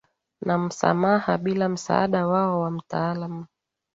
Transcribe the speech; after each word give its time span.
na 0.45 0.57
msamaha 0.57 1.37
Bila 1.37 1.69
msaada 1.69 2.27
wao 2.27 2.59
wa 2.61 2.71
mtaalam 2.71 3.45